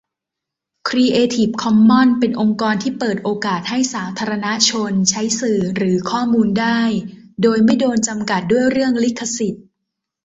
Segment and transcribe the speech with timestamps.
[0.87, 6.81] ครีเอทีฟคอมมอนส์ เป็นองค์กรที่เปิดโอกาสให้สาธารณชน ใช้สื่อหรือข้อมูลได้
[7.43, 9.63] โดยไม่โดนจำกัดด้วยเรื่องลิขสิทธิ์